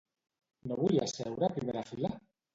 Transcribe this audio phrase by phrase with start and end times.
[0.71, 2.13] No volia seure a primera fila?